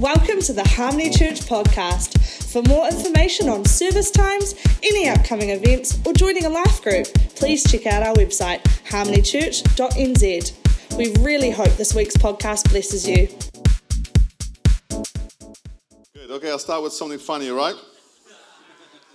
[0.00, 2.18] Welcome to the Harmony Church podcast.
[2.52, 7.06] For more information on service times, any upcoming events, or joining a life group,
[7.36, 10.98] please check out our website, harmonychurch.nz.
[10.98, 13.28] We really hope this week's podcast blesses you.
[16.12, 16.32] Good.
[16.32, 17.76] Okay, I'll start with something funny, right?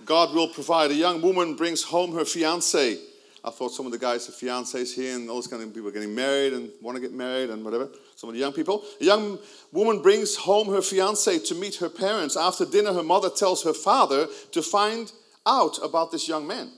[0.06, 0.92] God will provide.
[0.92, 2.96] A young woman brings home her fiance.
[3.44, 5.92] I thought some of the guys have fiancés here, and those kind of people are
[5.92, 7.90] getting married and want to get married and whatever.
[8.20, 8.84] Some of the young people.
[9.00, 9.38] A young
[9.72, 12.36] woman brings home her fiance to meet her parents.
[12.36, 15.10] After dinner, her mother tells her father to find
[15.46, 16.70] out about this young man.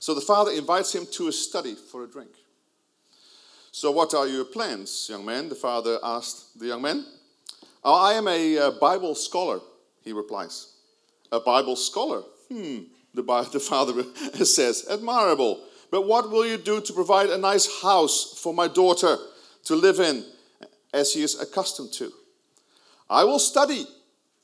[0.00, 2.30] So the father invites him to a study for a drink.
[3.70, 5.48] So, what are your plans, young man?
[5.48, 7.04] The father asked the young man.
[7.84, 9.60] Oh, I am a uh, Bible scholar,
[10.02, 10.72] he replies.
[11.30, 12.22] A Bible scholar?
[12.50, 12.78] Hmm,
[13.14, 14.02] the, the father
[14.44, 15.62] says, admirable.
[15.92, 19.16] But what will you do to provide a nice house for my daughter
[19.66, 20.24] to live in
[20.92, 22.12] as he is accustomed to?
[23.10, 23.86] I will study,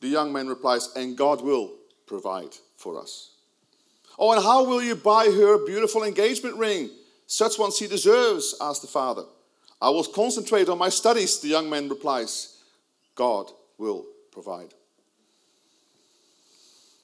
[0.01, 1.73] the young man replies, and God will
[2.07, 3.33] provide for us.
[4.19, 6.91] Oh, and how will you buy her a beautiful engagement ring?
[7.27, 9.25] Such one she deserves, asked the father.
[9.81, 12.63] I will concentrate on my studies, the young man replies.
[13.15, 14.75] God will provide.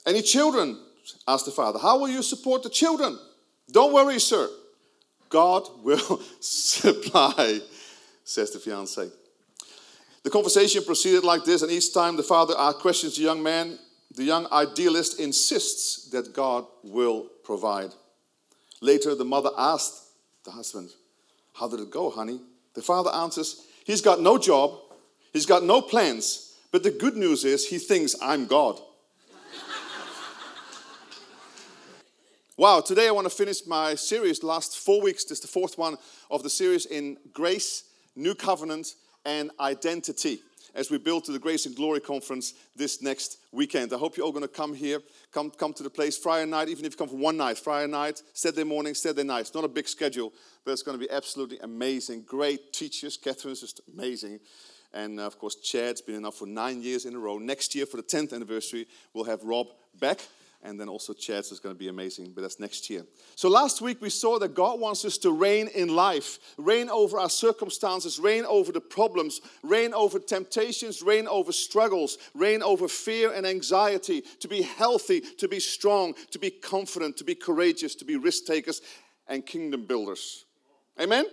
[0.07, 0.79] Any children?
[1.27, 1.79] asked the father.
[1.79, 3.19] How will you support the children?
[3.71, 4.49] Don't worry, sir.
[5.29, 7.61] God will supply,
[8.25, 9.11] says the fiance.
[10.23, 13.79] The conversation proceeded like this, and each time the father questions the young man,
[14.15, 17.95] the young idealist insists that God will provide.
[18.83, 20.09] Later, the mother asked
[20.45, 20.91] the husband,
[21.55, 22.41] How did it go, honey?
[22.75, 24.79] The father answers, He's got no job,
[25.33, 28.79] he's got no plans, but the good news is he thinks I'm God.
[32.57, 34.43] Wow, today I want to finish my series.
[34.43, 35.97] Last four weeks, this is the fourth one
[36.31, 40.41] of the series in grace, new covenant, and identity
[40.75, 43.93] as we build to the Grace and Glory Conference this next weekend.
[43.93, 45.01] I hope you're all going to come here,
[45.33, 47.91] come, come to the place Friday night, even if you come for one night, Friday
[47.91, 49.41] night, Saturday morning, Saturday night.
[49.41, 50.33] It's not a big schedule,
[50.65, 52.23] but it's going to be absolutely amazing.
[52.23, 53.17] Great teachers.
[53.17, 54.41] Catherine's just amazing.
[54.93, 57.39] And of course, Chad's been enough for nine years in a row.
[57.39, 59.69] Next year, for the 10th anniversary, we'll have Rob
[60.01, 60.21] back
[60.63, 63.05] and then also Chad's is going to be amazing, but that's next year.
[63.35, 67.19] So last week we saw that God wants us to reign in life, reign over
[67.19, 73.33] our circumstances, reign over the problems, reign over temptations, reign over struggles, reign over fear
[73.33, 78.05] and anxiety, to be healthy, to be strong, to be confident, to be courageous, to
[78.05, 78.83] be risk takers
[79.29, 80.45] and kingdom builders.
[81.01, 81.25] Amen?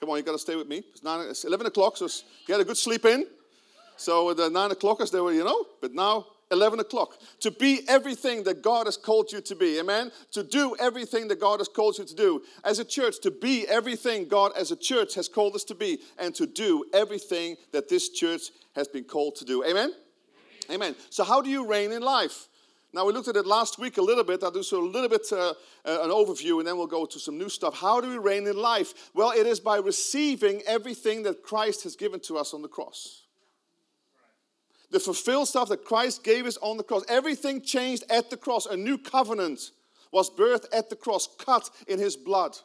[0.00, 0.82] Come on, you got to stay with me.
[0.90, 2.08] It's, nine, it's 11 o'clock, so
[2.46, 3.26] get a good sleep in.
[3.96, 7.18] So the 9 o'clockers, they were, you know, but now 11 o'clock.
[7.40, 9.78] To be everything that God has called you to be.
[9.78, 10.12] Amen.
[10.32, 12.42] To do everything that God has called you to do.
[12.64, 15.98] As a church, to be everything God as a church has called us to be.
[16.18, 19.64] And to do everything that this church has been called to do.
[19.64, 19.92] Amen.
[20.70, 20.94] Amen.
[21.10, 22.48] So, how do you reign in life?
[22.92, 24.42] Now, we looked at it last week a little bit.
[24.42, 25.50] I'll do so a little bit uh,
[25.84, 27.78] uh, an overview and then we'll go to some new stuff.
[27.78, 29.10] How do we reign in life?
[29.12, 33.25] Well, it is by receiving everything that Christ has given to us on the cross
[34.90, 37.04] the fulfilled stuff that Christ gave us on the cross.
[37.08, 38.66] Everything changed at the cross.
[38.66, 39.72] A new covenant
[40.12, 42.56] was birthed at the cross, cut in his blood.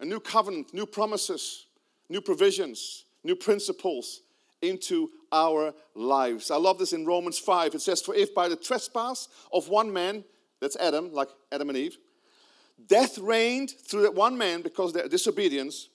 [0.00, 1.66] A new covenant, new promises,
[2.08, 4.22] new provisions, new principles
[4.62, 6.50] into our lives.
[6.50, 7.74] I love this in Romans 5.
[7.74, 10.24] It says, For if by the trespass of one man,
[10.60, 11.98] that's Adam, like Adam and Eve,
[12.88, 15.88] death reigned through that one man because of their disobedience,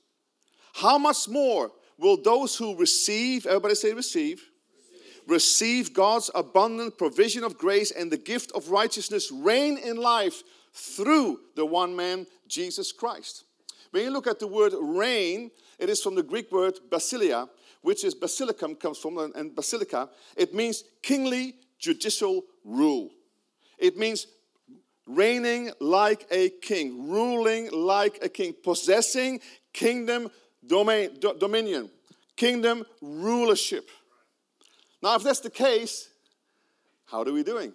[0.73, 4.50] how much more will those who receive, everybody say receive,
[5.31, 10.43] receive God's abundant provision of grace and the gift of righteousness reign in life
[10.73, 13.45] through the one man, Jesus Christ.
[13.91, 15.49] When you look at the word reign,
[15.79, 17.49] it is from the Greek word basilia,
[17.81, 20.09] which is basilicum, comes from, and basilica.
[20.35, 23.09] It means kingly judicial rule.
[23.79, 24.27] It means
[25.07, 29.39] reigning like a king, ruling like a king, possessing
[29.73, 30.29] kingdom
[30.65, 31.89] domain, do, dominion,
[32.35, 33.89] kingdom rulership.
[35.01, 36.09] Now, if that's the case,
[37.05, 37.73] how are we doing?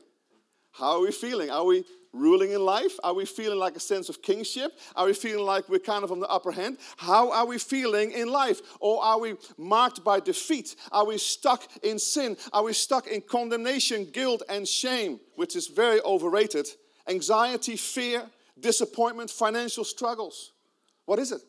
[0.73, 1.50] How are we feeling?
[1.50, 2.99] Are we ruling in life?
[3.02, 4.78] Are we feeling like a sense of kingship?
[4.94, 6.78] Are we feeling like we're kind of on the upper hand?
[6.96, 8.61] How are we feeling in life?
[8.81, 10.76] Or are we marked by defeat?
[10.93, 12.37] Are we stuck in sin?
[12.52, 16.69] Are we stuck in condemnation, guilt, and shame, which is very overrated?
[17.08, 18.25] Anxiety, fear,
[18.58, 20.52] disappointment, financial struggles.
[21.05, 21.40] What is it?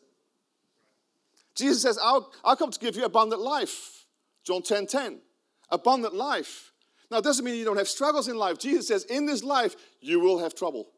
[1.54, 4.04] Jesus says, I'll, I'll come to give you abundant life.
[4.44, 5.20] John 10 10
[5.70, 6.72] abundant life.
[7.10, 8.58] Now, it doesn't mean you don't have struggles in life.
[8.58, 10.88] Jesus says, in this life, you will have trouble.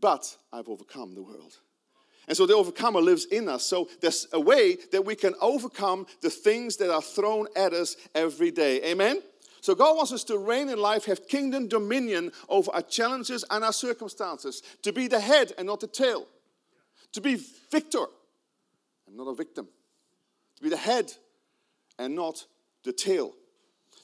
[0.00, 1.56] But I've overcome the world.
[2.28, 3.64] And so the overcomer lives in us.
[3.64, 7.96] So there's a way that we can overcome the things that are thrown at us
[8.14, 8.82] every day.
[8.84, 9.22] Amen?
[9.62, 13.64] So God wants us to reign in life, have kingdom dominion over our challenges and
[13.64, 16.26] our circumstances, to be the head and not the tail,
[17.12, 18.04] to be victor
[19.06, 19.66] and not a victim,
[20.56, 21.12] to be the head
[21.98, 22.44] and not
[22.84, 23.32] the tail.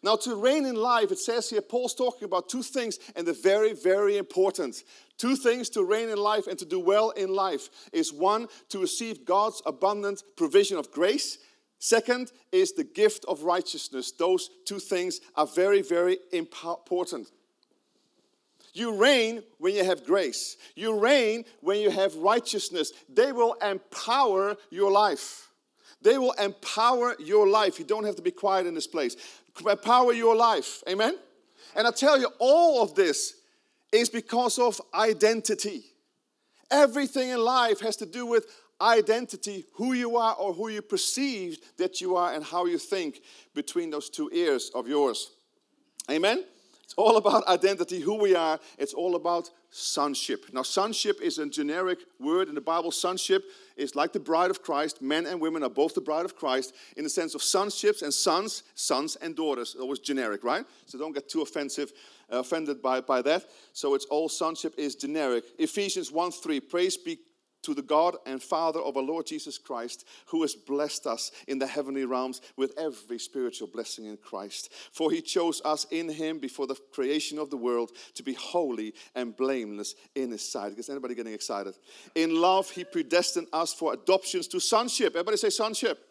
[0.04, 3.32] Now, to reign in life, it says here, Paul's talking about two things, and they're
[3.32, 4.84] very, very important.
[5.16, 8.78] Two things to reign in life and to do well in life is one, to
[8.78, 11.38] receive God's abundant provision of grace.
[11.78, 14.12] Second is the gift of righteousness.
[14.12, 17.28] Those two things are very, very important.
[18.74, 20.58] You reign when you have grace.
[20.74, 22.92] You reign when you have righteousness.
[23.08, 25.48] They will empower your life.
[26.02, 27.78] They will empower your life.
[27.78, 29.16] You don't have to be quiet in this place.
[29.60, 30.82] Empower your life.
[30.88, 31.16] Amen?
[31.76, 33.34] And I tell you, all of this
[33.92, 35.84] is because of identity.
[36.70, 38.46] Everything in life has to do with
[38.80, 43.20] identity, who you are or who you perceive that you are, and how you think
[43.54, 45.30] between those two ears of yours.
[46.10, 46.44] Amen?
[46.82, 48.58] It's all about identity, who we are.
[48.78, 50.46] It's all about sonship.
[50.52, 52.92] Now, sonship is a generic word in the Bible.
[52.92, 53.42] Sonship
[53.76, 55.02] is like the bride of Christ.
[55.02, 58.14] Men and women are both the bride of Christ in the sense of sonships and
[58.14, 59.74] sons, sons and daughters.
[59.74, 60.64] Always generic, right?
[60.86, 61.92] So don't get too offensive,
[62.32, 63.46] uh, offended by, by that.
[63.72, 65.42] So it's all sonship is generic.
[65.58, 67.18] Ephesians 1 3, praise be
[67.64, 71.58] to the God and Father of our Lord Jesus Christ, who has blessed us in
[71.58, 74.72] the heavenly realms with every spiritual blessing in Christ.
[74.92, 78.94] For he chose us in him before the creation of the world to be holy
[79.14, 80.78] and blameless in his sight.
[80.78, 81.74] Is anybody getting excited?
[82.14, 85.14] In love, he predestined us for adoptions to sonship.
[85.14, 86.10] Everybody say sonship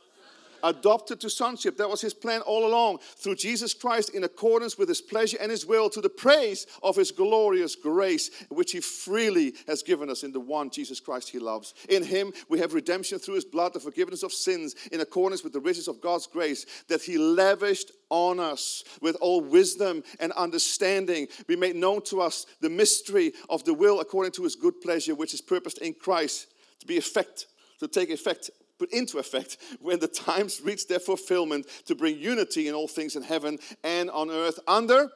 [0.64, 1.78] adopted to sonship.
[1.78, 5.52] That was his plan all along through Jesus Christ in accordance with his pleasure and
[5.52, 10.24] his will to the praise of his glorious grace, which he freely has given us
[10.24, 11.74] in the one Jesus Christ he loves.
[11.90, 15.54] In him we have redemption through his blood, the forgiveness of sins in accordance with
[15.54, 21.28] the riches of God's grace that he lavished on us with all wisdom and understanding.
[21.48, 25.16] Be made known to us the mystery of the will according to his good pleasure,
[25.16, 26.48] which is purposed in Christ
[26.80, 27.48] to be effect,
[27.80, 28.50] to take effect
[28.84, 33.16] put into effect when the times reach their fulfillment to bring unity in all things
[33.16, 35.10] in heaven and on earth under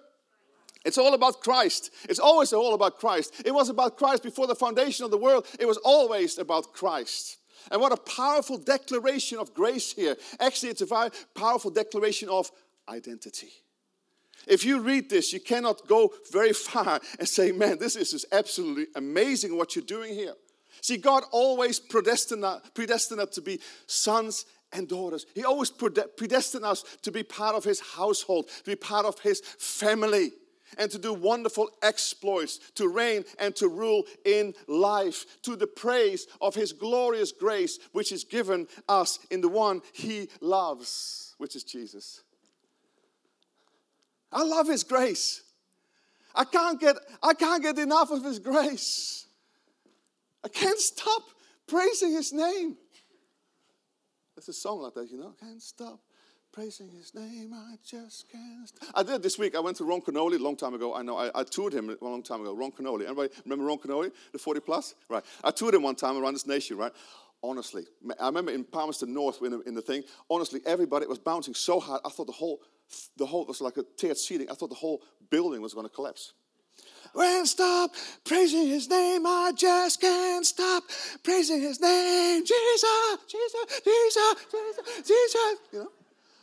[0.85, 1.91] it's all about Christ.
[2.07, 3.41] It's always all about Christ.
[3.43, 5.45] It was about Christ before the foundation of the world.
[5.59, 7.39] It was always about Christ.
[7.69, 10.15] And what a powerful declaration of grace here.
[10.39, 12.49] Actually, it's a very powerful declaration of
[12.87, 13.49] identity.
[14.47, 18.85] If you read this, you cannot go very far and say, man, this is absolutely
[18.95, 20.35] amazing what you're doing here.
[20.81, 25.25] See, God always predestined, us to be sons and daughters.
[25.33, 29.41] He always predestined us to be part of His household, to be part of His
[29.41, 30.31] family,
[30.77, 36.27] and to do wonderful exploits, to reign and to rule in life, to the praise
[36.41, 41.63] of His glorious grace, which is given us in the one He loves, which is
[41.63, 42.23] Jesus.
[44.31, 45.41] I love His grace.
[46.35, 49.26] I can't get, I can't get enough of His grace.
[50.47, 51.23] I can't stop
[51.67, 52.77] praising his name.
[54.33, 55.33] There's a song like that, you know.
[55.37, 55.99] Can't stop
[56.53, 57.51] praising his name.
[57.53, 58.71] I just can't.
[58.95, 59.57] I did this week.
[59.57, 60.95] I went to Ron Kenoly a long time ago.
[60.95, 61.17] I know.
[61.17, 62.55] I, I, toured him a long time ago.
[62.55, 63.05] Ron Kenoly.
[63.05, 64.95] Anybody remember Ron Kenoly, the 40 plus?
[65.09, 65.21] Right.
[65.43, 66.77] I toured him one time around this nation.
[66.77, 66.93] Right.
[67.43, 67.83] Honestly,
[68.17, 70.03] I remember in Palmerston North in the, in the thing.
[70.29, 71.99] Honestly, everybody was bouncing so hard.
[72.05, 72.61] I thought the whole,
[73.17, 74.49] the whole was like a tiered seating.
[74.49, 76.31] I thought the whole building was going to collapse.
[77.15, 77.91] Can't stop
[78.23, 79.25] praising his name.
[79.25, 80.83] I just can't stop
[81.23, 82.45] praising his name.
[82.45, 82.83] Jesus,
[83.27, 85.57] Jesus, Jesus, Jesus, Jesus.
[85.71, 85.89] You know?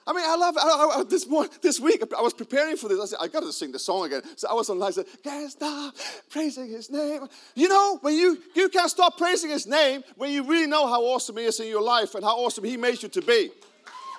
[0.06, 2.02] I mean, I love I, I, this morning, this week.
[2.16, 3.00] I was preparing for this.
[3.00, 4.22] I said, I got to sing the song again.
[4.36, 4.88] So I was online.
[4.88, 5.94] I said, can't stop
[6.28, 7.26] praising His name.
[7.54, 11.02] You know, when you you can't stop praising His name when you really know how
[11.02, 13.50] awesome He is in your life and how awesome He made you to be.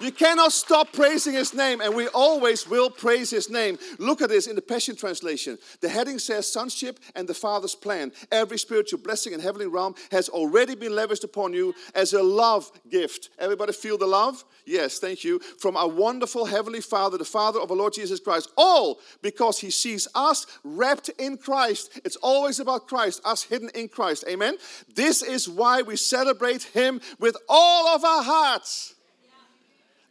[0.02, 3.78] You cannot stop praising his name, and we always will praise his name.
[3.98, 5.58] Look at this in the Passion Translation.
[5.80, 8.12] The heading says Sonship and the Father's plan.
[8.32, 12.72] Every spiritual blessing in heavenly realm has already been lavished upon you as a love
[12.90, 13.30] gift.
[13.40, 14.44] Everybody feel the love?
[14.66, 15.40] Yes, thank you.
[15.60, 18.50] From our wonderful Heavenly Father, the Father of our Lord Jesus Christ.
[18.58, 22.02] All because he sees us wrapped in Christ.
[22.04, 24.26] It's always about Christ, us hidden in Christ.
[24.28, 24.58] Amen.
[24.94, 28.96] This is why we celebrate him with all of our hearts.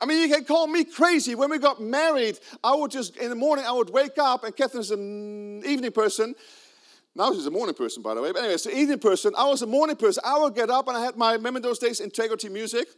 [0.01, 1.35] I mean, you can call me crazy.
[1.35, 4.55] When we got married, I would just, in the morning, I would wake up, and
[4.55, 6.35] Catherine's an evening person.
[7.15, 8.33] Now she's a morning person, by the way.
[8.33, 9.35] But anyway, so evening person.
[9.39, 10.23] I was a morning person.
[10.27, 12.89] I would get up, and I had my, remember those days, integrity music?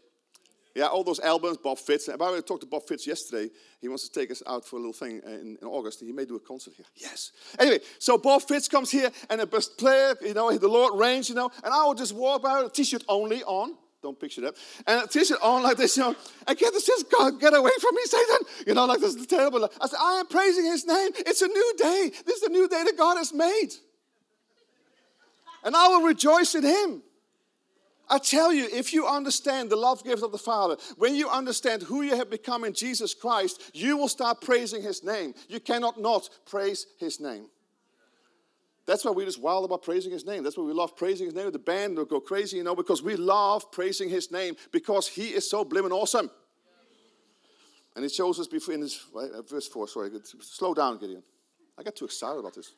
[0.74, 2.08] Yeah, all those albums, Bob Fitts.
[2.08, 3.50] And by the way, I talked to Bob Fitts yesterday.
[3.80, 6.00] He wants to take us out for a little thing uh, in, in August.
[6.00, 6.84] He may do a concert here.
[6.96, 7.32] Yes.
[7.58, 11.30] Anyway, so Bob Fitts comes here and the best player, you know, the Lord reigns,
[11.30, 13.74] you know, and I would just walk by with a t-shirt only on.
[14.06, 14.54] Don't picture that.
[14.86, 16.14] And a t-shirt on like this, you know,
[16.46, 18.46] get this, just God, get away from me, Satan.
[18.64, 19.68] You know, like this is terrible.
[19.80, 21.10] I said, I am praising his name.
[21.16, 22.12] It's a new day.
[22.24, 23.70] This is the new day that God has made.
[25.64, 27.02] And I will rejoice in him.
[28.08, 31.82] I tell you, if you understand the love gift of the Father, when you understand
[31.82, 35.34] who you have become in Jesus Christ, you will start praising His name.
[35.48, 37.46] You cannot not praise His name.
[38.86, 40.42] That's why we're just wild about praising His name.
[40.42, 41.50] That's why we love praising His name.
[41.50, 45.28] The band will go crazy, you know, because we love praising His name because He
[45.28, 46.30] is so blimmin' awesome.
[47.96, 51.22] And it shows us before in this uh, verse 4, sorry, slow down, Gideon.
[51.78, 52.72] I get too excited about this.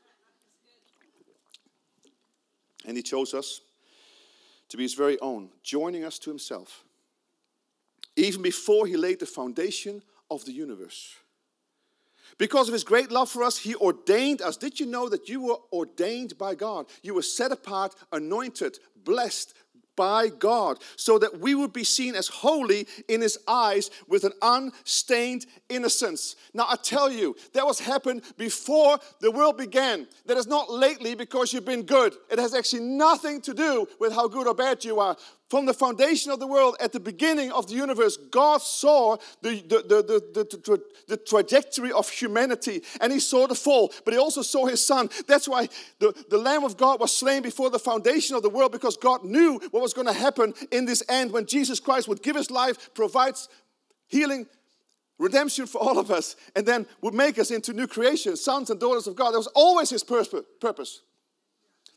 [2.86, 3.60] And He chose us
[4.68, 6.84] to be his very own, joining us to himself,
[8.16, 11.16] even before he laid the foundation of the universe.
[12.38, 14.56] Because of his great love for us, he ordained us.
[14.56, 16.86] Did you know that you were ordained by God?
[17.02, 19.54] You were set apart, anointed, blessed,
[19.98, 24.32] by God, so that we would be seen as holy in His eyes with an
[24.40, 26.36] unstained innocence.
[26.54, 30.06] Now, I tell you, that was happened before the world began.
[30.26, 32.14] That is not lately because you've been good.
[32.30, 35.16] It has actually nothing to do with how good or bad you are.
[35.48, 39.62] From the foundation of the world, at the beginning of the universe, God saw the,
[39.62, 44.42] the, the, the, the, trajectory of humanity and He saw the fall, but He also
[44.42, 45.08] saw His Son.
[45.26, 48.72] That's why the, the Lamb of God was slain before the foundation of the world
[48.72, 52.22] because God knew what was going to happen in this end when Jesus Christ would
[52.22, 53.48] give His life, provides
[54.06, 54.46] healing,
[55.18, 58.78] redemption for all of us, and then would make us into new creations, sons and
[58.78, 59.30] daughters of God.
[59.30, 61.00] That was always His purpose.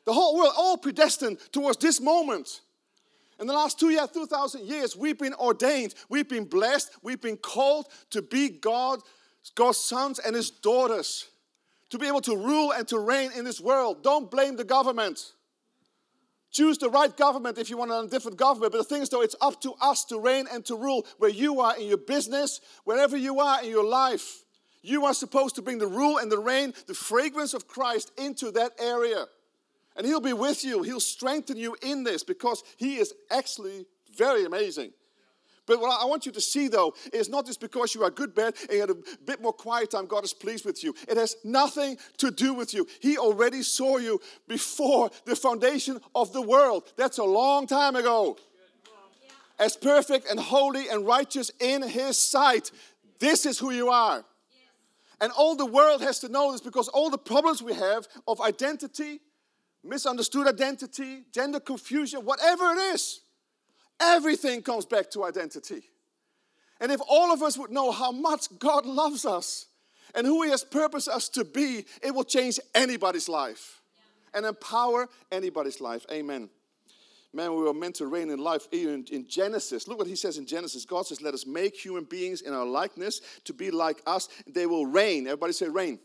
[0.05, 2.61] The whole world, all predestined towards this moment.
[3.41, 7.37] In the last two years, 2,000 years, we've been ordained, we've been blessed, we've been
[7.37, 8.99] called to be God,
[9.55, 11.27] God's sons and His daughters,
[11.89, 14.03] to be able to rule and to reign in this world.
[14.03, 15.33] Don't blame the government.
[16.51, 18.73] Choose the right government if you want a different government.
[18.73, 21.31] But the thing is, though, it's up to us to reign and to rule where
[21.31, 24.43] you are in your business, wherever you are in your life.
[24.83, 28.51] You are supposed to bring the rule and the reign, the fragrance of Christ into
[28.51, 29.25] that area.
[29.95, 30.83] And He'll be with you.
[30.83, 34.91] He'll strengthen you in this because He is actually very amazing.
[35.67, 38.33] But what I want you to see, though, is not just because you are good,
[38.33, 40.93] bad, and you had a bit more quiet time, God is pleased with you.
[41.07, 42.87] It has nothing to do with you.
[42.99, 46.91] He already saw you before the foundation of the world.
[46.97, 48.37] That's a long time ago.
[49.59, 52.71] As perfect and holy and righteous in His sight.
[53.19, 54.25] This is who you are.
[55.21, 58.41] And all the world has to know this because all the problems we have of
[58.41, 59.21] identity,
[59.83, 63.21] misunderstood identity, gender confusion, whatever it is,
[63.99, 65.83] everything comes back to identity.
[66.79, 69.67] And if all of us would know how much God loves us
[70.15, 73.81] and who He has purposed us to be, it will change anybody's life
[74.33, 76.05] and empower anybody's life.
[76.11, 76.49] Amen.
[77.33, 79.87] Man, we were meant to reign in life even in Genesis.
[79.87, 80.83] Look what he says in Genesis.
[80.83, 84.27] God says, Let us make human beings in our likeness to be like us.
[84.47, 85.27] They will reign.
[85.27, 85.99] Everybody say, reign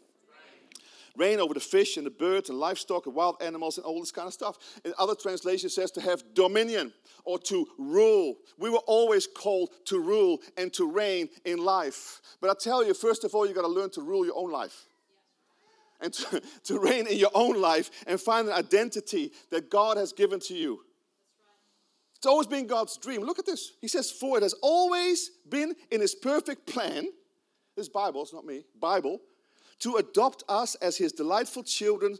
[1.17, 4.13] reign over the fish and the birds and livestock and wild animals and all this
[4.13, 4.59] kind of stuff.
[4.85, 6.93] In other translations says to have dominion
[7.25, 8.37] or to rule.
[8.59, 12.21] We were always called to rule and to reign in life.
[12.41, 14.51] But I tell you, first of all, you got to learn to rule your own
[14.51, 14.87] life.
[16.01, 20.13] And to, to reign in your own life and find an identity that God has
[20.13, 20.81] given to you.
[22.17, 23.23] It's always been God's dream.
[23.23, 23.73] Look at this.
[23.81, 27.07] He says, For it has always been in His perfect plan.
[27.77, 29.21] This Bible, it's not me, Bible,
[29.80, 32.18] to adopt us as his delightful children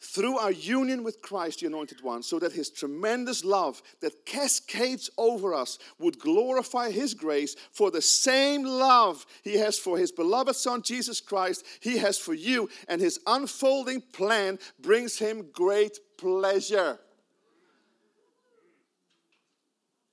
[0.00, 5.10] through our union with Christ, the Anointed One, so that His tremendous love that cascades
[5.18, 10.54] over us would glorify His grace for the same love He has for His beloved
[10.54, 16.98] Son, Jesus Christ, He has for you, and His unfolding plan brings Him great pleasure.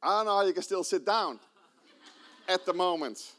[0.02, 1.40] Ah, I don't know you can still sit down
[2.48, 3.34] at the moment.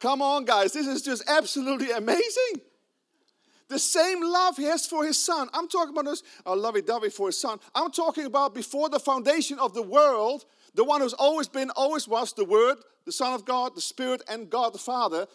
[0.00, 2.62] Come on, guys, this is just absolutely amazing.
[3.68, 5.48] The same love he has for his son.
[5.52, 7.60] I'm talking about this a lovey dovey for his son.
[7.74, 12.08] I'm talking about before the foundation of the world, the one who's always been, always
[12.08, 15.26] was the Word, the Son of God, the Spirit, and God the Father.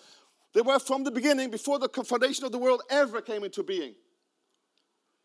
[0.53, 3.95] They were from the beginning, before the foundation of the world ever came into being.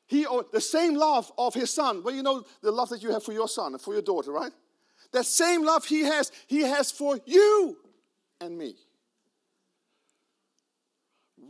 [0.06, 2.02] He, oh, the same love of his son.
[2.02, 4.32] Well, you know the love that you have for your son and for your daughter,
[4.32, 4.52] right?
[5.12, 7.76] That same love he has, he has for you
[8.40, 8.74] and me.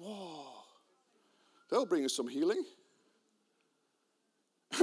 [0.01, 0.47] Whoa.
[1.69, 2.65] That'll bring us some healing.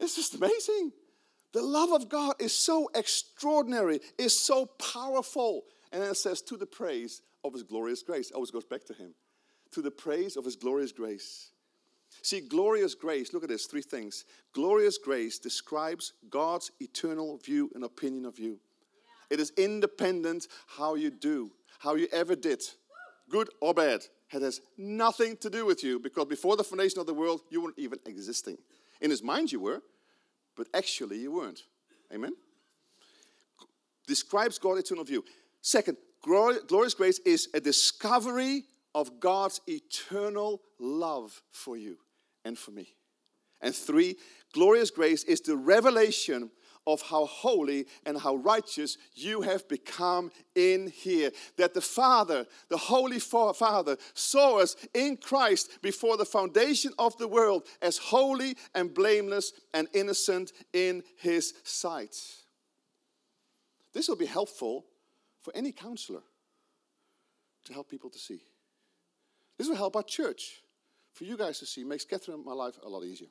[0.00, 0.92] it's just amazing.
[1.52, 5.64] The love of God is so extraordinary, is so powerful.
[5.92, 8.30] And then it says, to the praise of his glorious grace.
[8.30, 9.14] Always goes back to him.
[9.72, 11.50] To the praise of his glorious grace.
[12.22, 14.24] See, glorious grace, look at this three things.
[14.52, 18.58] Glorious grace describes God's eternal view and opinion of you.
[19.28, 22.62] It is independent how you do, how you ever did,
[23.28, 24.02] good or bad.
[24.32, 27.62] It has nothing to do with you because before the foundation of the world, you
[27.62, 28.58] weren't even existing.
[29.00, 29.82] In his mind, you were,
[30.56, 31.62] but actually, you weren't.
[32.12, 32.32] Amen?
[34.06, 35.24] Describes God's eternal view.
[35.60, 38.64] Second, glorious grace is a discovery
[38.94, 41.98] of God's eternal love for you
[42.44, 42.94] and for me.
[43.60, 44.16] And three,
[44.52, 46.50] glorious grace is the revelation
[46.86, 51.30] of how holy and how righteous you have become in here.
[51.56, 57.28] That the Father, the Holy Father, saw us in Christ before the foundation of the
[57.28, 62.16] world as holy and blameless and innocent in His sight.
[63.92, 64.84] This will be helpful
[65.40, 66.22] for any counselor
[67.64, 68.42] to help people to see.
[69.58, 70.62] This will help our church
[71.12, 71.82] for you guys to see.
[71.82, 73.28] Makes Catherine my life a lot easier.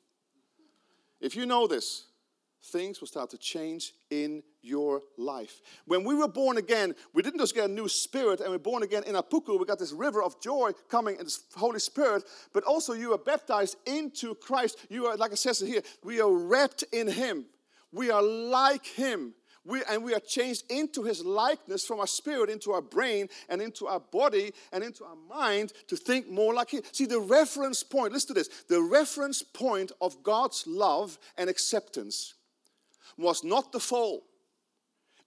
[1.22, 2.06] If you know this,
[2.66, 5.62] things will start to change in your life.
[5.86, 8.84] When we were born again, we didn't just get a new spirit and we're born
[8.84, 9.60] again in Apuku.
[9.60, 13.18] We got this river of joy coming in this Holy Spirit, but also you are
[13.18, 14.80] baptized into Christ.
[14.90, 17.46] You are, like it says here, we are wrapped in Him.
[17.92, 19.34] We are like Him.
[19.66, 23.64] We, and we are changed into his likeness from our spirit into our brain and
[23.64, 26.84] into our body and into our mind to think more like him.
[26.92, 32.36] See, the reference point, listen to this the reference point of God's love and acceptance
[33.18, 34.24] was not the fall,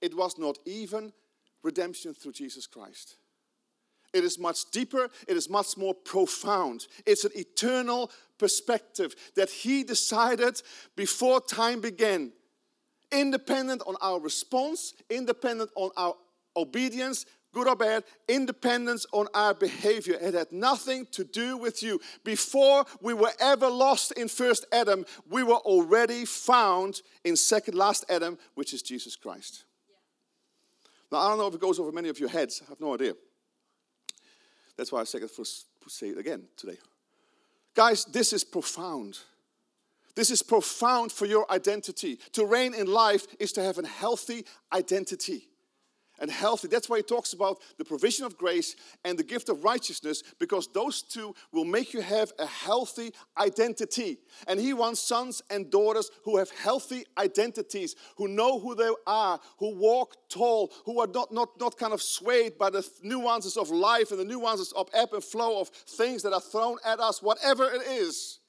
[0.01, 1.13] it was not even
[1.63, 3.17] redemption through Jesus Christ.
[4.13, 6.87] It is much deeper, it is much more profound.
[7.05, 10.63] It's an eternal perspective that He decided
[10.97, 12.33] before time began,
[13.13, 16.15] independent on our response, independent on our
[16.57, 20.17] obedience, good or bad, independence on our behavior.
[20.21, 22.01] It had nothing to do with you.
[22.25, 28.05] Before we were ever lost in first Adam, we were already found in second last
[28.09, 29.65] Adam, which is Jesus Christ.
[31.11, 32.63] Now, I don't know if it goes over many of your heads.
[32.67, 33.15] I have no idea.
[34.77, 36.77] That's why I say it, first, say it again today.
[37.75, 39.19] Guys, this is profound.
[40.15, 42.19] This is profound for your identity.
[42.33, 45.49] To reign in life is to have a healthy identity
[46.19, 46.69] and healthy.
[46.69, 50.69] That's why he talks about the provision of grace and the gift of righteousness, because
[50.73, 54.19] those two will make you have a healthy identity.
[54.47, 59.41] And he wants sons and daughters who have healthy identities, who know who they are,
[59.59, 63.71] who walk tall, who are not, not, not kind of swayed by the nuances of
[63.71, 67.23] life and the nuances of ebb and flow of things that are thrown at us,
[67.23, 68.41] whatever it is.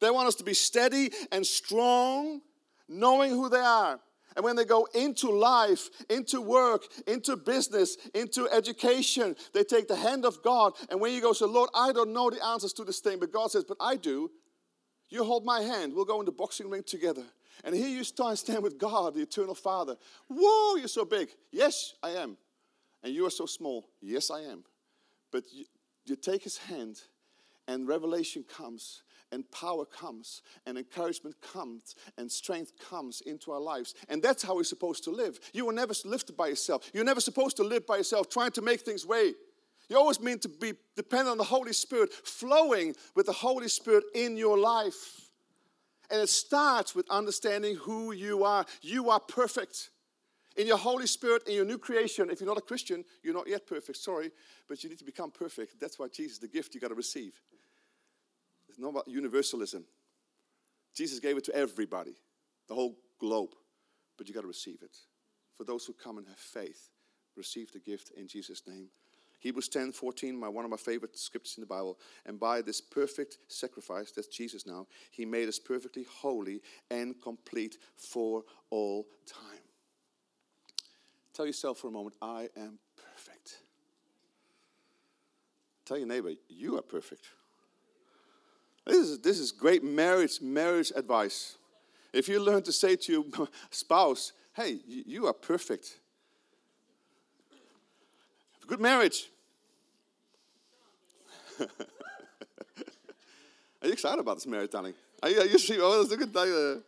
[0.00, 2.40] They want us to be steady and strong,
[2.88, 4.00] knowing who they are
[4.38, 9.96] and when they go into life, into work, into business, into education, they take the
[9.96, 10.74] hand of God.
[10.90, 13.32] And when you go, so Lord, I don't know the answers to this thing, but
[13.32, 14.30] God says, but I do.
[15.10, 15.92] You hold my hand.
[15.92, 17.24] We'll go in the boxing ring together.
[17.64, 19.96] And here you stand, stand with God, the eternal Father.
[20.28, 21.30] Whoa, you're so big.
[21.50, 22.36] Yes, I am.
[23.02, 23.88] And you are so small.
[24.00, 24.62] Yes, I am.
[25.32, 25.64] But you,
[26.06, 27.00] you take his hand,
[27.66, 33.94] and revelation comes and power comes and encouragement comes and strength comes into our lives.
[34.08, 35.38] And that's how we're supposed to live.
[35.52, 36.90] You were never lifted by yourself.
[36.94, 39.34] You're never supposed to live by yourself trying to make things way.
[39.88, 44.04] You always mean to be dependent on the Holy Spirit, flowing with the Holy Spirit
[44.14, 45.30] in your life.
[46.10, 48.66] And it starts with understanding who you are.
[48.82, 49.90] You are perfect.
[50.56, 53.48] In your Holy Spirit, in your new creation, if you're not a Christian, you're not
[53.48, 54.32] yet perfect, sorry,
[54.68, 55.78] but you need to become perfect.
[55.78, 57.40] That's why Jesus, the gift you got to receive.
[58.78, 59.84] Not about universalism.
[60.94, 62.14] Jesus gave it to everybody,
[62.68, 63.54] the whole globe,
[64.16, 64.96] but you got to receive it.
[65.56, 66.88] For those who come and have faith,
[67.36, 68.88] receive the gift in Jesus' name.
[69.40, 71.98] Hebrews 10 14, my, one of my favorite scriptures in the Bible.
[72.26, 76.60] And by this perfect sacrifice, that's Jesus now, he made us perfectly holy
[76.90, 79.62] and complete for all time.
[81.32, 83.58] Tell yourself for a moment, I am perfect.
[85.84, 87.28] Tell your neighbor, you are perfect.
[88.88, 91.58] This is, this is great marriage, marriage advice.
[92.10, 95.98] If you learn to say to your spouse, hey, you are perfect.
[98.54, 99.28] Have a Good marriage.
[101.60, 101.66] are
[103.82, 104.94] you excited about this marriage, darling?
[105.22, 106.80] Are you, are you see, oh, that's a good uh,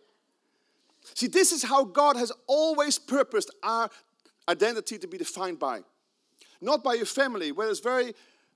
[1.15, 3.91] See, this is how God has always purposed our
[4.49, 5.81] identity to be defined by.
[6.63, 8.15] Not by your family, where it's very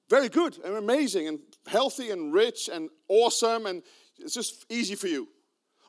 [0.08, 3.82] very good and amazing and healthy and rich and awesome and
[4.18, 5.28] it's just easy for you.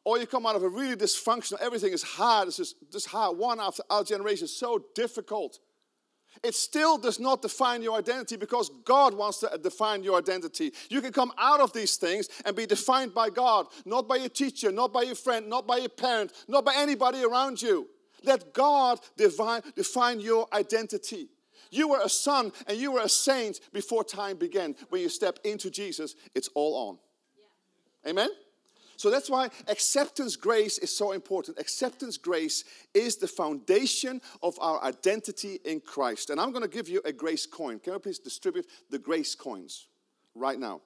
[0.05, 3.37] or you come out of a really dysfunctional, everything is hard, it's just, just hard,
[3.37, 5.59] one after our generation, so difficult.
[6.43, 10.73] It still does not define your identity because God wants to define your identity.
[10.89, 14.29] You can come out of these things and be defined by God, not by your
[14.29, 17.87] teacher, not by your friend, not by your parent, not by anybody around you.
[18.23, 21.29] Let God define, define your identity.
[21.75, 24.75] You were a son and you were a saint before time began.
[24.89, 26.97] When you step into Jesus, it's all on.
[28.03, 28.11] Yeah.
[28.11, 28.29] Amen?
[28.97, 31.59] So that's why acceptance grace is so important.
[31.59, 36.29] Acceptance grace is the foundation of our identity in Christ.
[36.29, 37.79] And I'm going to give you a grace coin.
[37.79, 39.87] Can I please distribute the grace coins
[40.33, 40.79] right now?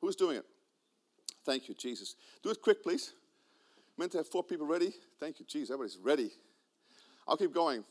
[0.00, 0.44] Who's doing it?
[1.44, 2.14] Thank you, Jesus.
[2.44, 3.12] Do it quick, please.
[3.76, 4.92] I Meant to have four people ready.
[5.18, 5.70] Thank you, Jesus.
[5.70, 6.30] Everybody's ready.
[7.26, 7.82] I'll keep going.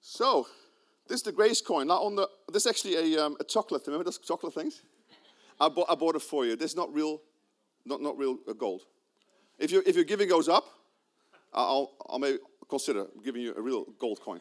[0.00, 0.46] So,
[1.08, 1.88] this is the grace coin.
[1.88, 3.82] Now, on the this is actually a, um, a chocolate.
[3.86, 4.82] Remember those chocolate things?
[5.60, 6.54] I bought, I bought it for you.
[6.54, 7.20] This is not real
[7.88, 8.82] not, not real uh, gold.
[9.58, 10.64] If, you, if your giving goes up,
[11.52, 14.40] I'll, I'll maybe consider giving you a real gold coin.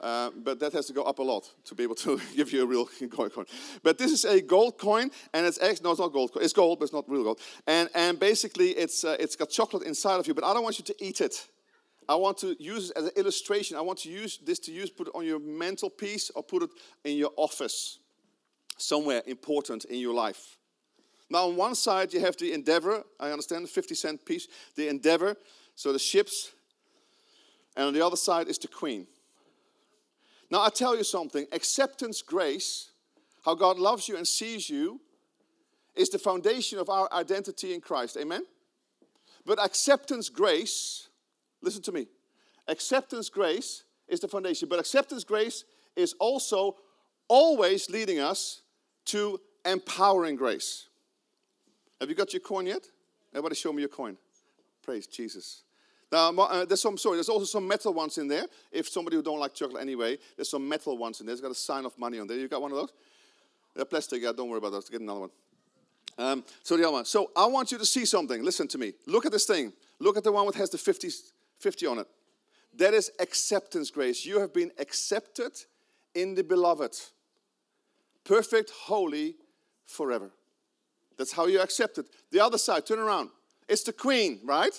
[0.00, 2.62] Uh, but that has to go up a lot to be able to give you
[2.62, 3.44] a real gold coin.
[3.82, 6.30] But this is a gold coin, and it's actually no, it's not gold.
[6.36, 7.40] It's gold, but it's not real gold.
[7.66, 10.34] And and basically, it's uh, it's got chocolate inside of you.
[10.34, 11.48] But I don't want you to eat it.
[12.08, 13.76] I want to use as an illustration.
[13.76, 16.62] I want to use this to use put it on your mental piece or put
[16.62, 16.70] it
[17.04, 17.98] in your office,
[18.78, 20.56] somewhere important in your life.
[21.30, 23.04] Now, on one side, you have the Endeavor.
[23.20, 24.48] I understand the 50 cent piece.
[24.76, 25.36] The Endeavor,
[25.74, 26.52] so the ships.
[27.76, 29.06] And on the other side is the Queen.
[30.50, 32.90] Now, I tell you something acceptance, grace,
[33.44, 35.00] how God loves you and sees you,
[35.94, 38.16] is the foundation of our identity in Christ.
[38.16, 38.42] Amen?
[39.44, 41.07] But acceptance, grace,
[41.62, 42.06] listen to me.
[42.66, 44.68] Acceptance, grace is the foundation.
[44.68, 45.64] But acceptance, grace
[45.96, 46.76] is also
[47.28, 48.62] always leading us
[49.06, 50.88] to empowering grace.
[52.00, 52.86] Have you got your coin yet?
[53.32, 54.16] Everybody show me your coin.
[54.82, 55.62] Praise Jesus.
[56.10, 58.44] Now, uh, there's some, sorry, there's also some metal ones in there.
[58.72, 61.34] If somebody who don't like chocolate anyway, there's some metal ones in there.
[61.34, 62.38] It's got a sign of money on there.
[62.38, 62.92] You got one of those?
[63.74, 64.22] They're plastic.
[64.22, 64.88] Yeah, don't worry about those.
[64.88, 65.30] Get another one.
[66.16, 67.04] Um, so the other one.
[67.04, 68.42] So I want you to see something.
[68.42, 68.94] Listen to me.
[69.06, 69.72] Look at this thing.
[70.00, 71.10] Look at the one that has the 50,
[71.58, 72.06] 50 on it.
[72.76, 74.24] That is acceptance grace.
[74.24, 75.52] You have been accepted
[76.14, 76.96] in the beloved.
[78.24, 79.36] Perfect, holy,
[79.86, 80.30] forever.
[81.16, 82.06] That's how you accept it.
[82.30, 83.30] The other side, turn around.
[83.68, 84.72] It's the queen, right?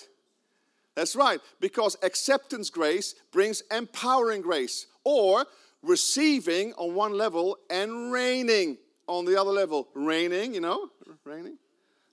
[0.94, 5.46] That's right, because acceptance grace brings empowering grace, or
[5.82, 9.88] receiving on one level and reigning on the other level.
[9.94, 10.88] Reigning, you know,
[11.24, 11.58] reigning.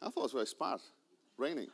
[0.01, 0.81] I thought it was very smart.
[1.37, 1.67] Reigning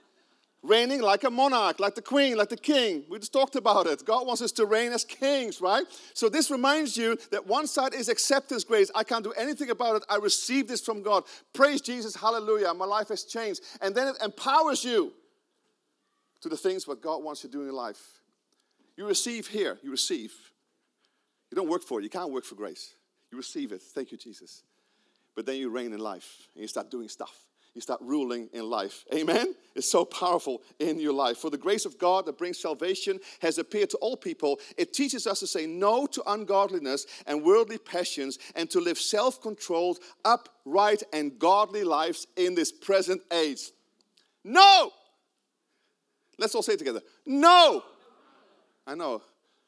[0.63, 3.04] reigning like a monarch, like the queen, like the king.
[3.10, 4.06] We just talked about it.
[4.06, 5.86] God wants us to reign as kings, right?
[6.13, 8.89] So this reminds you that one side is acceptance grace.
[8.95, 10.06] I can't do anything about it.
[10.10, 11.26] I received this from God.
[11.54, 12.73] Praise Jesus, hallelujah.
[12.73, 13.62] My life has changed.
[13.82, 15.12] And then it empowers you
[16.41, 18.02] to the things what God wants you to do in your life.
[18.95, 20.34] You receive here, you receive.
[21.52, 22.04] You don't work for it.
[22.04, 22.95] You can't work for grace.
[23.32, 23.82] You receive it.
[23.82, 24.63] Thank you, Jesus.
[25.36, 27.36] But then you reign in life and you start doing stuff
[27.73, 29.03] you start ruling in life.
[29.13, 29.55] Amen?
[29.75, 31.38] It's so powerful in your life.
[31.38, 34.59] For the grace of God that brings salvation has appeared to all people.
[34.77, 39.41] It teaches us to say no to ungodliness and worldly passions and to live self
[39.41, 43.71] controlled, upright, and godly lives in this present age.
[44.43, 44.91] No!
[46.38, 47.01] Let's all say it together.
[47.25, 47.83] No!
[48.86, 49.21] I know.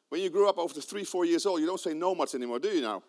[0.09, 2.59] When you grew up over three, four years old, you don't say no much anymore,
[2.59, 3.01] do you now?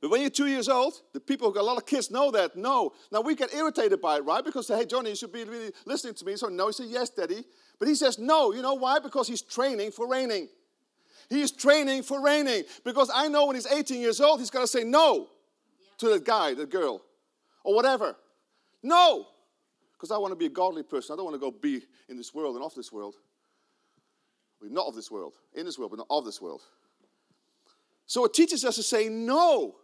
[0.00, 2.56] But when you're two years old, the people, a lot of kids know that.
[2.56, 2.92] No.
[3.10, 4.44] Now we get irritated by it, right?
[4.44, 6.36] Because hey, Johnny, you should be really listening to me.
[6.36, 7.44] So no, he said yes, Daddy.
[7.78, 8.52] But he says no.
[8.52, 9.00] You know why?
[9.00, 10.48] Because he's training for reigning.
[11.28, 12.62] He's training for reigning.
[12.84, 15.28] Because I know when he's 18 years old, he's going to say no
[15.98, 17.02] to that guy, that girl,
[17.64, 18.16] or whatever.
[18.82, 19.26] No.
[19.92, 21.12] Because I want to be a godly person.
[21.12, 23.16] I don't want to go be in this world and off this world.
[24.62, 25.34] We're not of this world.
[25.54, 26.62] In this world, but not of this world.
[28.06, 29.74] So it teaches us to say no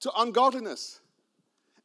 [0.00, 1.00] to ungodliness.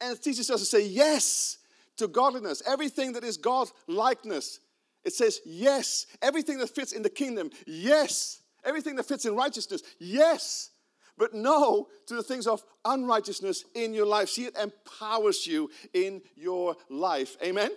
[0.02, 1.58] And it teaches us to say yes
[1.98, 2.62] to godliness.
[2.68, 4.60] Everything that is God likeness,
[5.04, 6.08] it says yes.
[6.22, 8.42] Everything that fits in the kingdom, yes.
[8.64, 10.72] Everything that fits in righteousness, yes.
[11.18, 14.30] But no to the things of unrighteousness in your life.
[14.30, 17.38] See, it empowers you in your life.
[17.44, 17.72] Amen?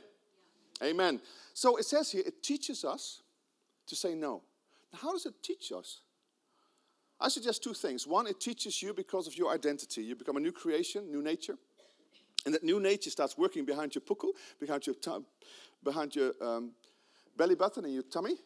[0.82, 1.20] Amen.
[1.52, 3.22] So it says here, it teaches us
[3.86, 4.42] to say no.
[4.92, 6.00] Now, how does it teach us?
[7.20, 8.06] I suggest two things.
[8.06, 10.02] One, it teaches you because of your identity.
[10.02, 11.56] You become a new creation, new nature.
[12.44, 14.28] And that new nature starts working behind your puku,
[14.60, 14.94] behind your,
[15.82, 16.72] behind your um,
[17.36, 18.36] belly button and your tummy.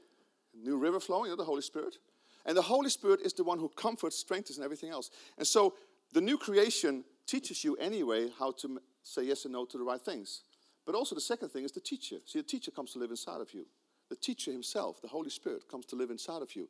[0.54, 1.98] New river flowing, you know, the Holy Spirit.
[2.46, 5.10] And the Holy Spirit is the one who comforts, strengthens, and everything else.
[5.36, 5.74] And so
[6.12, 10.00] the new creation teaches you anyway how to say yes and no to the right
[10.00, 10.42] things.
[10.86, 12.16] But also, the second thing is the teacher.
[12.24, 13.66] See, the teacher comes to live inside of you.
[14.08, 16.68] The teacher himself, the Holy Spirit, comes to live inside of you.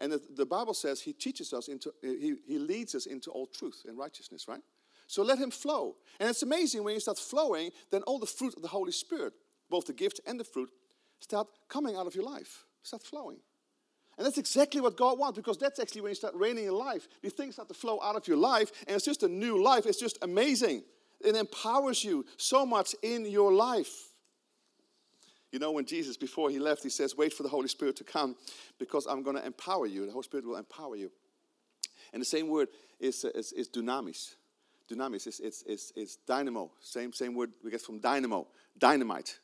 [0.00, 3.30] And the, the Bible says he teaches us into, eh, he, he leads us into
[3.30, 4.60] all truth and righteousness, right?
[5.06, 5.96] So let him flow.
[6.20, 9.32] And it's amazing when you start flowing, then all the fruit of the Holy Spirit,
[9.70, 10.70] both the gift and the fruit,
[11.20, 13.38] start coming out of your life, start flowing.
[14.18, 17.08] And that's exactly what God wants because that's actually when you start reigning in life.
[17.22, 19.86] The things start to flow out of your life, and it's just a new life.
[19.86, 20.82] It's just amazing.
[21.20, 24.08] It empowers you so much in your life.
[25.52, 28.04] You know, when Jesus, before he left, he says, Wait for the Holy Spirit to
[28.04, 28.36] come
[28.78, 30.04] because I'm going to empower you.
[30.04, 31.10] The Holy Spirit will empower you.
[32.12, 32.68] And the same word
[33.00, 34.34] is, uh, is, is dunamis.
[34.90, 36.70] Dunamis is, is, is, is dynamo.
[36.80, 38.46] Same, same word we get from dynamo,
[38.78, 39.38] dynamite.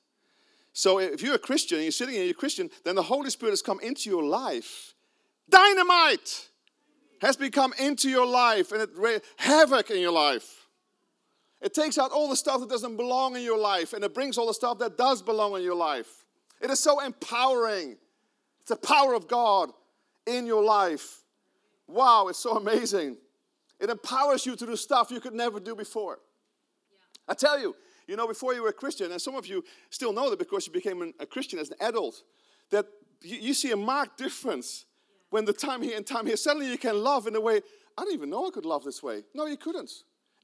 [0.72, 3.30] So if you're a Christian and you're sitting here, you're a Christian, then the Holy
[3.30, 4.94] Spirit has come into your life.
[5.48, 6.48] Dynamite
[7.20, 10.63] has become into your life and it wreaks havoc in your life.
[11.64, 14.36] It takes out all the stuff that doesn't belong in your life and it brings
[14.36, 16.26] all the stuff that does belong in your life.
[16.60, 17.96] It is so empowering.
[18.60, 19.70] It's the power of God
[20.26, 21.22] in your life.
[21.88, 23.16] Wow, it's so amazing.
[23.80, 26.18] It empowers you to do stuff you could never do before.
[26.92, 27.32] Yeah.
[27.32, 27.74] I tell you,
[28.06, 30.66] you know, before you were a Christian, and some of you still know that because
[30.66, 32.22] you became a Christian as an adult,
[32.70, 32.84] that
[33.22, 35.14] you, you see a marked difference yeah.
[35.30, 37.62] when the time here and time here, suddenly you can love in a way,
[37.96, 39.22] I didn't even know I could love this way.
[39.34, 39.90] No, you couldn't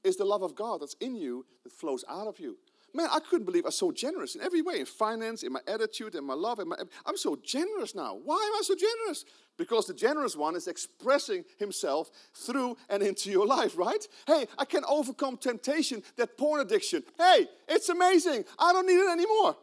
[0.03, 2.57] is the love of God that's in you that flows out of you.
[2.93, 6.15] Man, I couldn't believe I'm so generous in every way in finance, in my attitude,
[6.15, 6.59] in my love.
[6.59, 8.19] In my, I'm so generous now.
[8.21, 9.23] Why am I so generous?
[9.57, 14.05] Because the generous one is expressing himself through and into your life, right?
[14.27, 17.03] Hey, I can overcome temptation, that porn addiction.
[17.17, 18.43] Hey, it's amazing.
[18.59, 19.55] I don't need it anymore.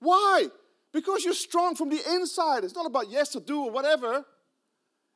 [0.00, 0.48] Why?
[0.92, 2.64] Because you're strong from the inside.
[2.64, 4.24] It's not about yes to do or whatever.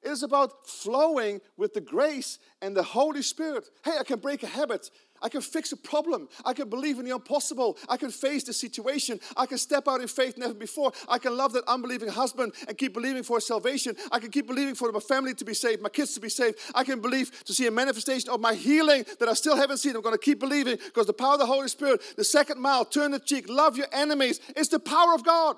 [0.06, 3.68] It is about flowing with the grace and the Holy Spirit.
[3.84, 4.88] Hey, I can break a habit.
[5.20, 6.28] I can fix a problem.
[6.44, 7.76] I can believe in the impossible.
[7.88, 9.18] I can face the situation.
[9.36, 10.92] I can step out in faith never before.
[11.08, 13.96] I can love that unbelieving husband and keep believing for salvation.
[14.12, 16.60] I can keep believing for my family to be saved, my kids to be saved.
[16.72, 19.96] I can believe to see a manifestation of my healing that I still haven't seen.
[19.96, 22.84] I'm going to keep believing because the power of the Holy Spirit, the second mile,
[22.84, 25.56] turn the cheek, love your enemies, it's the power of God.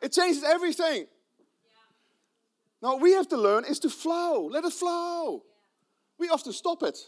[0.00, 1.06] It changes everything.
[2.82, 4.46] Now, what we have to learn is to flow.
[4.46, 5.42] Let it flow.
[6.18, 6.98] We often stop it.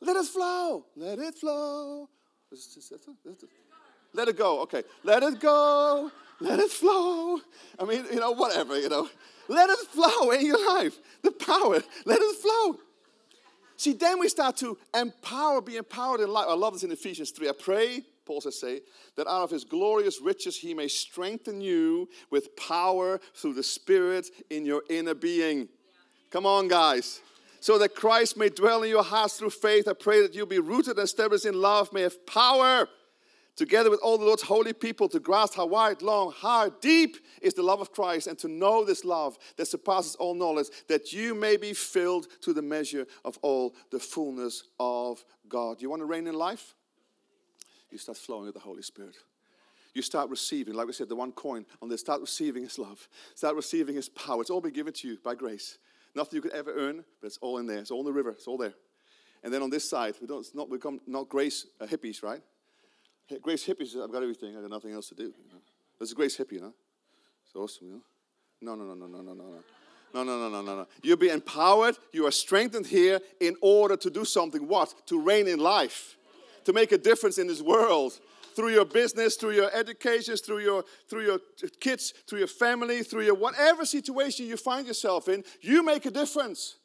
[0.00, 0.86] Let it flow.
[0.96, 2.08] Let it flow.
[4.12, 4.60] Let it go.
[4.62, 4.82] Okay.
[5.04, 6.10] Let it go.
[6.40, 7.38] Let it flow.
[7.78, 9.08] I mean, you know, whatever, you know.
[9.48, 10.98] Let it flow in your life.
[11.22, 11.80] The power.
[12.04, 12.78] Let it flow.
[13.76, 16.46] See, then we start to empower, be empowered in life.
[16.48, 17.48] I love this in Ephesians 3.
[17.48, 18.80] I pray Paul says, say,
[19.16, 24.28] that out of his glorious riches he may strengthen you with power through the Spirit
[24.50, 25.60] in your inner being.
[25.60, 25.64] Yeah.
[26.30, 27.20] Come on, guys.
[27.60, 29.88] So that Christ may dwell in your hearts through faith.
[29.88, 32.88] I pray that you'll be rooted and established in love, may have power
[33.56, 37.54] together with all the Lord's holy people to grasp how wide, long, high, deep is
[37.54, 41.34] the love of Christ and to know this love that surpasses all knowledge, that you
[41.34, 45.80] may be filled to the measure of all the fullness of God.
[45.80, 46.74] You want to reign in life?
[47.96, 49.16] You start flowing with the Holy Spirit.
[49.94, 53.08] You start receiving, like we said, the one coin on this, start receiving His love,
[53.34, 54.42] start receiving His power.
[54.42, 55.78] It's all been given to you by grace.
[56.14, 57.78] Nothing you could ever earn, but it's all in there.
[57.78, 58.74] It's all in the river, it's all there.
[59.42, 62.42] And then on this side, we don't not become not grace uh, hippies, right?
[63.40, 65.24] Grace hippies, I've got everything, I've got nothing else to do.
[65.24, 65.60] You know?
[65.98, 66.74] That's a grace hippie, know?
[67.46, 68.02] It's awesome, you know?
[68.60, 69.62] No, no, no, no, no, no, no, no.
[70.12, 70.86] No, no, no, no, no, no.
[71.02, 74.68] You'll be empowered, you are strengthened here in order to do something.
[74.68, 74.94] What?
[75.06, 76.16] To reign in life
[76.66, 78.18] to make a difference in this world
[78.54, 81.38] through your business, through your education, through your, through your
[81.80, 86.10] kids, through your family, through your whatever situation you find yourself in, you make a
[86.10, 86.76] difference.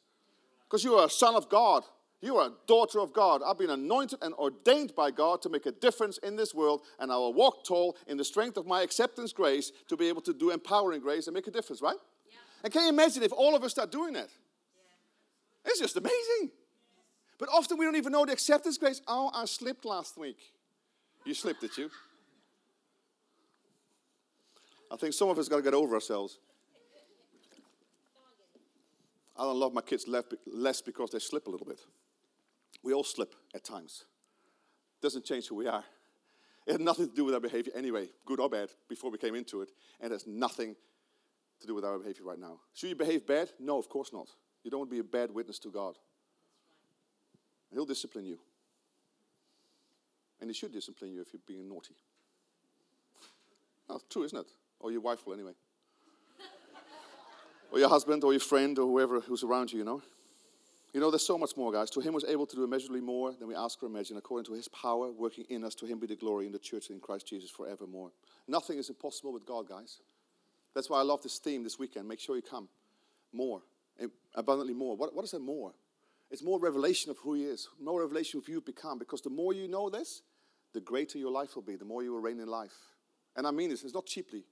[0.64, 1.82] Because you are a son of God.
[2.20, 3.42] You are a daughter of God.
[3.44, 7.10] I've been anointed and ordained by God to make a difference in this world, and
[7.10, 10.32] I will walk tall in the strength of my acceptance grace to be able to
[10.32, 11.96] do empowering grace and make a difference, right?
[12.30, 12.36] Yeah.
[12.62, 14.28] And can you imagine if all of us start doing that?
[14.28, 15.70] Yeah.
[15.70, 16.52] It's just amazing.
[17.42, 19.02] But often we don't even know the acceptance grace.
[19.08, 20.38] Oh, I slipped last week.
[21.24, 21.90] You slipped, did you?
[24.92, 26.38] I think some of us got to get over ourselves.
[29.36, 31.80] I don't love my kids less because they slip a little bit.
[32.84, 34.04] We all slip at times.
[35.00, 35.82] Doesn't change who we are.
[36.64, 39.34] It had nothing to do with our behavior anyway, good or bad, before we came
[39.34, 39.70] into it.
[40.00, 40.76] And it has nothing
[41.60, 42.60] to do with our behavior right now.
[42.72, 43.50] Should you behave bad?
[43.58, 44.28] No, of course not.
[44.62, 45.98] You don't want to be a bad witness to God.
[47.72, 48.38] He'll discipline you.
[50.40, 51.94] And he should discipline you if you're being naughty.
[53.88, 54.46] That's true, isn't it?
[54.80, 55.52] Or your wife will, anyway.
[57.70, 60.02] or your husband, or your friend, or whoever who's around you, you know.
[60.92, 61.88] You know, there's so much more, guys.
[61.90, 64.52] To him was able to do immeasurably more than we ask or imagine, according to
[64.52, 65.74] his power working in us.
[65.76, 68.10] To him be the glory in the church and in Christ Jesus forevermore.
[68.46, 70.00] Nothing is impossible with God, guys.
[70.74, 72.08] That's why I love this theme this weekend.
[72.08, 72.68] Make sure you come.
[73.32, 73.62] More,
[74.00, 74.96] eh, abundantly more.
[74.96, 75.72] What, what is that more?
[76.32, 78.98] It's more revelation of who he is, more revelation of who you've become.
[78.98, 80.22] Because the more you know this,
[80.72, 82.72] the greater your life will be, the more you will reign in life.
[83.36, 84.44] And I mean this, it's not cheaply.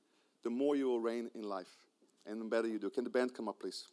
[0.43, 1.69] The more you will reign in life,
[2.27, 2.90] and the better you do.
[2.90, 3.87] Can the band come up, please?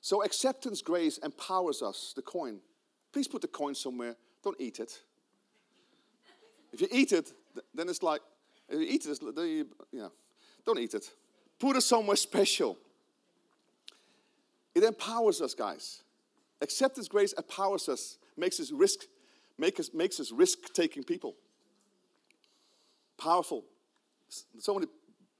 [0.00, 2.60] So acceptance grace empowers us, the coin.
[3.12, 4.16] Please put the coin somewhere.
[4.42, 4.98] Don't eat it.
[6.72, 7.32] If you eat it,
[7.74, 8.22] then it's like,
[8.68, 10.12] if you eat it, then you, you know,
[10.64, 11.10] don't eat it.
[11.58, 12.78] Put it somewhere special.
[14.74, 16.02] It empowers us, guys.
[16.60, 19.00] Acceptance grace empowers us, makes us risk,
[19.58, 21.34] make us, makes us risk-taking people.
[23.18, 23.64] Powerful.
[24.58, 24.86] So many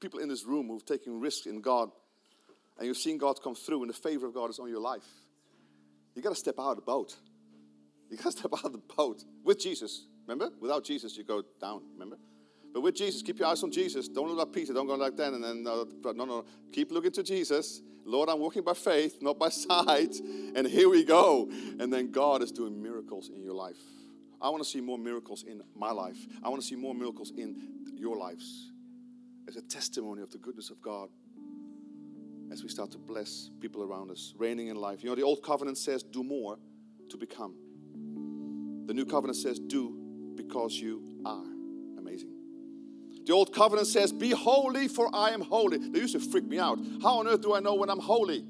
[0.01, 1.91] people in this room who've taken risks in God
[2.79, 5.07] and you've seen God come through and the favor of God is on your life,
[6.15, 7.17] you got to step out of the boat.
[8.11, 10.07] You got to step out of the boat with Jesus.
[10.27, 10.51] Remember?
[10.61, 11.83] Without Jesus, you go down.
[11.93, 12.17] Remember?
[12.73, 14.09] But with Jesus, keep your eyes on Jesus.
[14.09, 14.73] Don't look like Peter.
[14.73, 15.33] Don't go like that.
[15.33, 16.45] And then, uh, no, no, no.
[16.73, 17.83] Keep looking to Jesus.
[18.05, 20.17] Lord, I'm walking by faith, not by sight.
[20.55, 21.51] And here we go.
[21.79, 23.79] And then God is doing miracles in your life.
[24.41, 26.19] I want to see more miracles in my life.
[26.43, 27.57] I want to see more miracles in
[27.95, 28.71] your lives
[29.49, 31.11] as a testimony of the goodness of God
[32.51, 35.03] as we start to bless people around us, reigning in life.
[35.03, 36.59] You know, the old covenant says, do more
[37.11, 37.55] to become.
[38.87, 39.97] The new covenant says, do
[40.35, 41.45] because you are.
[41.99, 42.40] Amazing.
[43.31, 45.79] The old covenant says, be holy, for I am holy.
[45.79, 46.81] They used to freak me out.
[47.01, 48.45] How on earth do I know when I'm holy?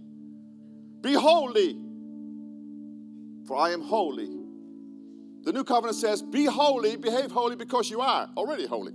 [1.03, 1.79] Be holy,
[3.47, 4.31] for I am holy.
[5.43, 8.95] The new covenant says, be holy, behave holy because you are already holy.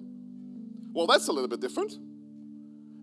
[0.91, 1.93] Well, that's a little bit different.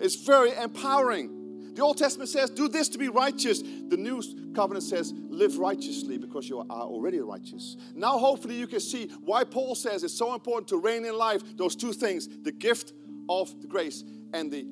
[0.01, 1.42] It's very empowering.
[1.75, 3.63] The Old Testament says, do this to be righteous.
[3.63, 4.23] The New
[4.55, 7.77] Covenant says, live righteously because you are already righteous.
[7.95, 11.43] Now, hopefully, you can see why Paul says it's so important to reign in life
[11.57, 12.93] those two things the gift
[13.29, 14.05] of the grace
[14.35, 14.67] and the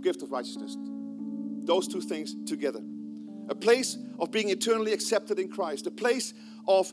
[0.00, 0.76] gift of righteousness.
[1.64, 2.80] Those two things together.
[3.48, 6.32] A place of being eternally accepted in Christ, a place
[6.68, 6.92] of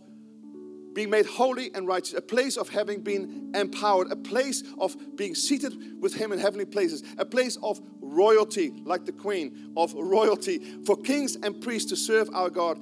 [0.93, 5.35] being made holy and righteous, a place of having been empowered, a place of being
[5.35, 10.59] seated with Him in heavenly places, a place of royalty, like the Queen, of royalty
[10.85, 12.79] for kings and priests to serve our God.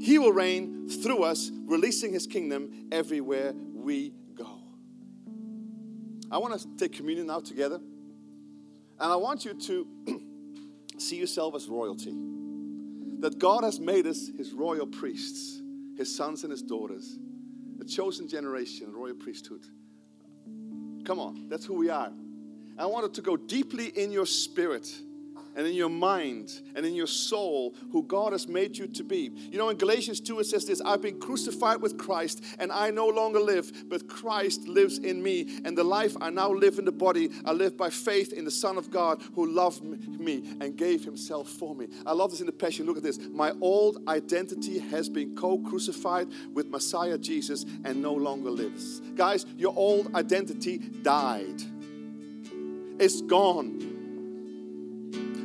[0.00, 4.60] He will reign through us, releasing His kingdom everywhere we go.
[6.30, 9.86] I want to take communion now together, and I want you to
[10.98, 12.14] see yourself as royalty.
[13.20, 15.62] That God has made us His royal priests,
[15.96, 17.18] His sons and His daughters
[17.82, 19.66] a chosen generation, a royal priesthood.
[21.04, 22.12] Come on, that's who we are.
[22.78, 24.88] I wanted to go deeply in your spirit
[25.54, 29.30] and in your mind and in your soul who God has made you to be.
[29.50, 32.90] You know, in Galatians 2, it says this I've been crucified with Christ, and I
[32.90, 35.60] no longer live, but Christ lives in me.
[35.64, 38.50] And the life I now live in the body, I live by faith in the
[38.50, 41.88] Son of God who loved me and gave himself for me.
[42.06, 42.86] I love this in the Passion.
[42.86, 43.18] Look at this.
[43.18, 49.00] My old identity has been co crucified with Messiah Jesus and no longer lives.
[49.14, 51.62] Guys, your old identity died,
[52.98, 53.91] it's gone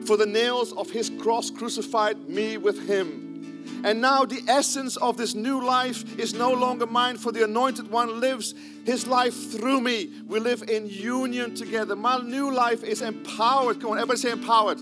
[0.07, 3.81] for the nails of his cross crucified me with him.
[3.83, 7.91] And now the essence of this new life is no longer mine, for the anointed
[7.91, 10.09] one lives his life through me.
[10.25, 11.95] We live in union together.
[11.95, 13.81] My new life is empowered.
[13.81, 14.81] Come on, everybody say empowered.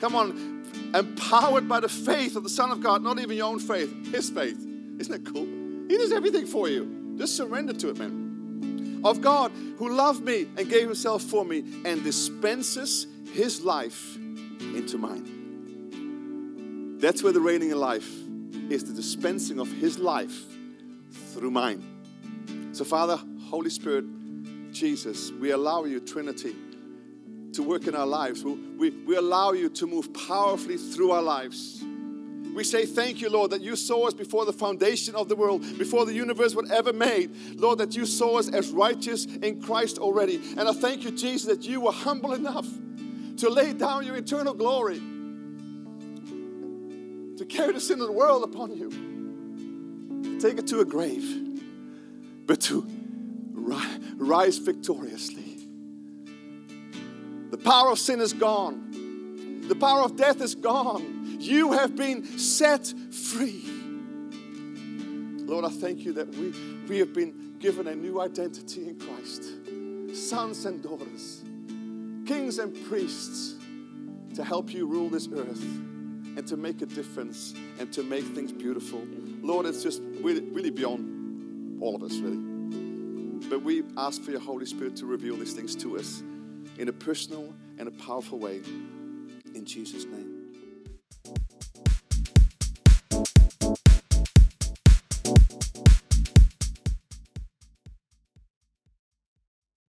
[0.00, 0.64] Come on,
[0.94, 4.30] empowered by the faith of the Son of God, not even your own faith, his
[4.30, 4.58] faith.
[4.98, 5.46] Isn't that cool?
[5.88, 7.14] He does everything for you.
[7.18, 9.02] Just surrender to it, man.
[9.04, 14.18] Of God who loved me and gave himself for me and dispenses his life
[14.76, 16.98] into mine.
[16.98, 18.10] That's where the reigning in life
[18.70, 20.44] is the dispensing of His life
[21.32, 22.72] through mine.
[22.72, 24.04] So, Father, Holy Spirit,
[24.72, 26.54] Jesus, we allow you, Trinity,
[27.52, 28.44] to work in our lives.
[28.44, 31.82] We, we, we allow you to move powerfully through our lives.
[32.54, 35.60] We say thank you, Lord, that you saw us before the foundation of the world,
[35.78, 37.60] before the universe was ever made.
[37.60, 40.36] Lord, that you saw us as righteous in Christ already.
[40.56, 42.66] And I thank you, Jesus, that you were humble enough
[43.38, 44.98] to lay down your eternal glory,
[47.36, 48.90] to carry the sin of the world upon you,
[50.22, 51.60] to take it to a grave,
[52.46, 52.86] but to
[53.54, 55.58] rise victoriously.
[57.50, 61.38] The power of sin is gone, the power of death is gone.
[61.38, 63.62] You have been set free.
[65.44, 66.54] Lord, I thank you that we,
[66.88, 69.44] we have been given a new identity in Christ,
[70.14, 71.44] sons and daughters
[72.26, 73.54] kings and priests
[74.34, 75.62] to help you rule this earth
[76.36, 79.02] and to make a difference and to make things beautiful.
[79.40, 82.36] Lord, it's just really, really beyond all of us, really.
[83.48, 86.22] But we ask for your Holy Spirit to reveal these things to us
[86.78, 88.60] in a personal and a powerful way.
[89.54, 90.25] In Jesus' name.